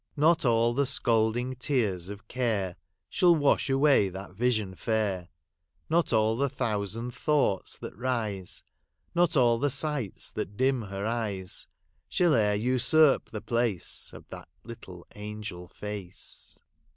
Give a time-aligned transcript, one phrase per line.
[0.27, 2.75] "Not all the scalding tears of care
[3.07, 5.29] Shall wash away that vision fair;
[5.91, 8.63] Not all the thousand thoughts that rise,
[9.13, 11.67] Not all the sights that dim her eyes,
[12.09, 16.57] Shall e'er usurp the place Of that little angel face."